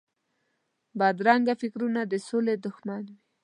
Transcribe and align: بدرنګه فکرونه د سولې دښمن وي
بدرنګه 0.99 1.53
فکرونه 1.61 2.01
د 2.11 2.13
سولې 2.27 2.55
دښمن 2.65 3.01
وي 3.09 3.17